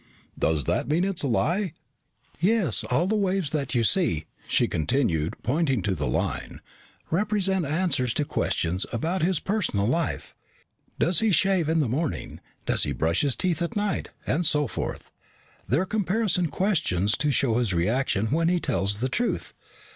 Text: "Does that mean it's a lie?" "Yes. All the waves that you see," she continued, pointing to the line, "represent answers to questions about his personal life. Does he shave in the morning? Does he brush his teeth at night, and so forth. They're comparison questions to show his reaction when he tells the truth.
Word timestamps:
"Does 0.35 0.63
that 0.63 0.87
mean 0.87 1.03
it's 1.03 1.21
a 1.21 1.27
lie?" 1.27 1.73
"Yes. 2.39 2.83
All 2.85 3.05
the 3.05 3.13
waves 3.15 3.51
that 3.51 3.75
you 3.75 3.83
see," 3.83 4.25
she 4.47 4.67
continued, 4.67 5.35
pointing 5.43 5.83
to 5.83 5.93
the 5.93 6.07
line, 6.07 6.59
"represent 7.11 7.65
answers 7.67 8.11
to 8.15 8.25
questions 8.25 8.87
about 8.91 9.21
his 9.21 9.39
personal 9.39 9.85
life. 9.85 10.33
Does 10.97 11.19
he 11.19 11.29
shave 11.29 11.69
in 11.69 11.81
the 11.81 11.87
morning? 11.87 12.39
Does 12.65 12.81
he 12.81 12.93
brush 12.93 13.21
his 13.21 13.35
teeth 13.35 13.61
at 13.61 13.75
night, 13.75 14.09
and 14.25 14.43
so 14.43 14.65
forth. 14.65 15.11
They're 15.69 15.85
comparison 15.85 16.47
questions 16.47 17.15
to 17.17 17.29
show 17.29 17.59
his 17.59 17.71
reaction 17.71 18.31
when 18.31 18.47
he 18.47 18.59
tells 18.59 19.01
the 19.01 19.07
truth. 19.09 19.53